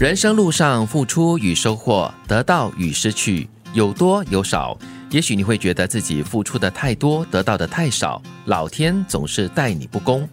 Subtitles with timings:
[0.00, 4.74] 人生路上，付出与收获，得到与失去，有多有少。
[5.10, 10.26] 也许你会觉得自己付出的太多，得到的太少，老天总是待你不公。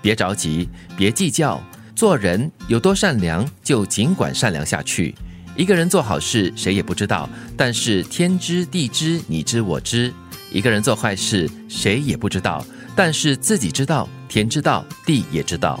[0.00, 1.62] 别着急，别计较，
[1.94, 5.14] 做人有多善良，就尽管善良下去。
[5.54, 10.12] 一个人做好事，谁也不知道，但是天知地知，你知我知。
[10.50, 12.66] 一个人做坏事，谁也不知道，
[12.96, 15.80] 但是自己知道，天知道，地也知道。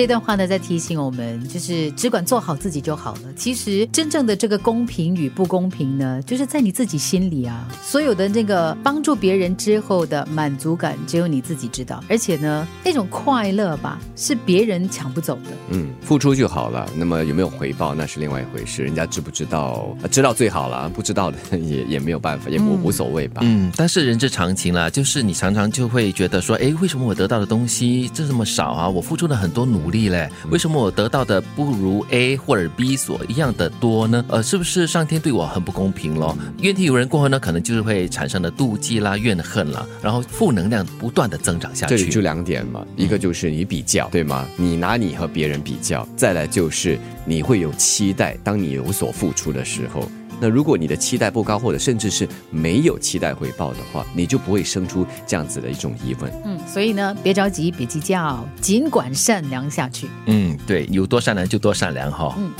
[0.00, 3.20] 这段话呢，在提醒我们，就是只管做好自己就好了。
[3.36, 7.68] 其实，真正的这个公平与不公平呢，就是在你自己心里啊。
[7.82, 12.02] 所有的那个帮助别人之后的满足感，只有你自己知道。
[12.08, 15.50] 而且呢，那种快乐吧，是别人抢不走的。
[15.68, 16.90] 嗯，付出就好了。
[16.96, 18.82] 那么有没有回报，那是另外一回事。
[18.82, 19.94] 人家知不知道？
[20.10, 23.42] 知道最好了，不知道的 也也没有办法，也无无所谓吧。
[23.44, 28.88] 嗯，但是人之常情啦，就是你常常就会觉得说，哎，为什么我得到的东西就这么少啊？
[28.88, 29.89] 我付出了很多努。
[29.90, 34.24] 努力嘞，为什么我得到的不如 A 或者 B 所一样的多呢？
[34.28, 36.36] 呃，是不是上天对我很不公平咯？
[36.60, 41.96] 怨天尤人过后呢，可能就是会产生了妒忌啦、怨恨啦，然后负能量不断的增长下去。
[41.96, 44.46] 这里就两点嘛，一个就是你比较，对吗？
[44.56, 50.08] 你拿你和别人比较，再来就是你会有期待，当你有所付出的时候。
[50.40, 56.32] 那如果你的期待不高，或者甚至是没有期待回报的话，你就不会生出这样子的一种疑问。
[56.44, 60.08] 嗯，所以呢，别着急，别计较，尽管善良下去。
[60.26, 62.34] 嗯，对，有多善良就多善良哈。
[62.38, 62.50] 嗯，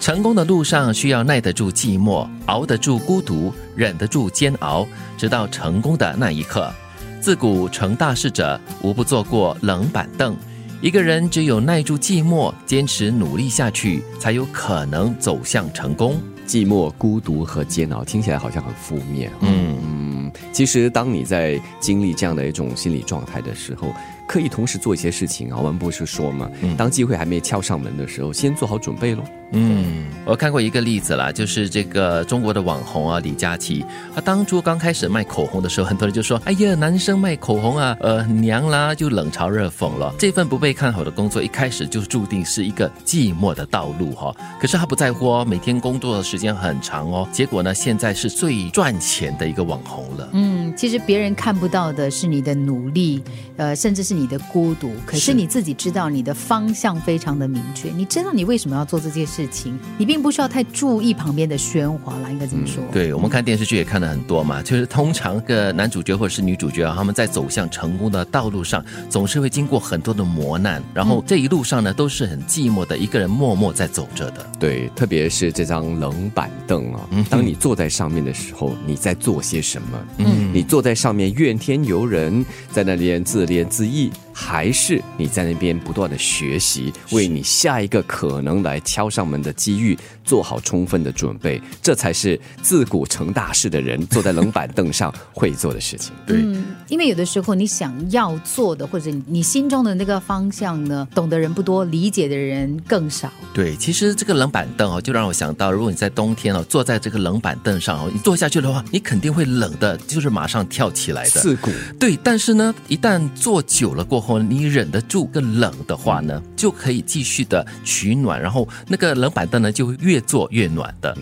[0.00, 4.86] 成功的路上需要耐得住寂寞，熬得住孤独，忍得住煎熬，
[5.18, 6.72] 直到成功的那一刻。
[7.20, 10.36] 自古成大事者，无不坐过冷板凳。
[10.80, 16.20] 一个人只有耐住寂寞，坚持努力下去，才有可能走向成功。
[16.46, 19.30] 寂寞、孤独和煎熬听起来好像很负面。
[19.40, 23.92] 嗯嗯，其实当你在经历这样的一种心理状态的时候。
[24.26, 29.22] 可以同时做一些事情啊，我们不是说嘛，当机会还没敲上门的时候，先做好准备喽。
[29.52, 44.34] 嗯，我看过一个例子啦，就是这个中国的网红啊，李佳琦，他当初刚开始卖口红的时候，很多人就说：“哎呀，男生卖口红啊，呃，娘啦，就冷嘲热讽了。”这份不被看好的工作，一开始就注定是一个寂寞的道路哈。
[44.60, 50.28] 可是他不在乎哦，每天工作的时间很长哦，结果呢，现在是最赚钱的一个网红了。
[50.32, 53.22] 嗯，其实别人看不到的是你的努力，
[53.56, 54.16] 呃，甚至是。
[54.16, 62.82] 你的孤独，可是你自己知道你的方向非常的明确，你知道你为什么要做这件事情，你并不需要太注意旁边的喧哗啦，应该怎么说？
[62.90, 74.46] 对我们看电视剧也看了很多嘛，就是通常个男主角或者是女主角啊，他们在走向成功的道路上，总是会经过很多的磨难，然后这一路上呢，都是很寂寞的一个人默默在走着的。
[74.58, 79.98] 对，特别是这张冷板凳啊，当你坐在上面的时候，你在做些什么？
[80.16, 84.10] 嗯，你坐在上面怨天尤人，在那里自怜自艾。
[84.38, 96.12] 还是你在那边不断的学习，为你下一个可能来敲上门的机遇做好充分的准备，这才是自古成大事的人坐在冷板凳上会做的事情。
[96.26, 96.44] 对，
[96.86, 103.32] 因为有的时候你想要做的，或者你心中的那个方向呢，懂的人不多，理解的人更少。
[103.54, 111.30] 对，其实这个冷板凳哦，就让我想到，如果你在冬天哦，坐在这个冷板凳上哦，你坐下去的话，你肯定会冷的，就是马上跳起来的。
[111.30, 111.70] 刺骨。
[111.98, 114.25] 对，但是呢，一旦坐久了过后。
[114.38, 121.16] 你忍得住更冷的话呢，就可以继续的取暖，然后那个冷板凳呢就会越坐越暖的。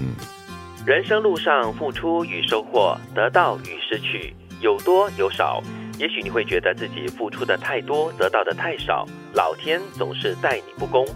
[0.87, 5.62] 人生路上付出与收获，得到与失去，有多有少。
[5.98, 11.06] 也许你会觉得自己付出的太多，得到的太少，老天总是待你不公。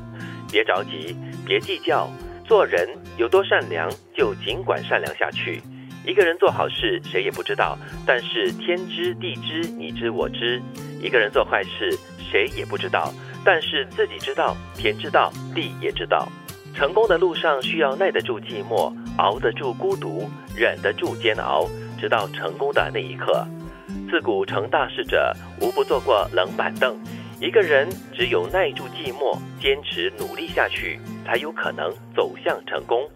[0.51, 2.09] 别着急，别计较，
[2.47, 5.61] 做人有多善良就尽管善良下去。
[6.09, 7.77] 一个人做好事，谁也不知道，
[8.07, 10.59] 但是天知地知，你知我知。
[11.03, 13.13] 一个人做坏事，谁也不知道，
[13.45, 16.27] 但是自己知道，天知道，地也知道。
[16.75, 21.69] 成功的路上需要耐得住寂寞，熬得住孤独，忍得住煎熬，
[22.01, 23.47] 直到成功的那一刻。
[24.09, 26.99] 自古成大事者，无不坐过冷板凳。
[27.39, 33.07] 一个人只有耐住寂寞，坚持努力下去，才有可能走向成功。